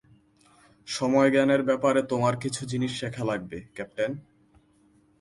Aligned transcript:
সময়জ্ঞানের 0.87 1.61
ব্যাপারে 1.63 2.01
তোমার 2.03 2.35
কিছু 2.37 2.61
জিনিস 2.65 2.91
শেখা 2.99 3.23
লাগবে, 3.25 3.57
ক্যাপ্টেন। 3.75 4.11